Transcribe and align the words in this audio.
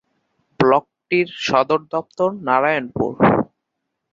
ব্লকটির 0.59 1.27
সদর 1.45 1.81
দপ্তর 1.93 2.29
নারায়ণপুর। 2.47 3.11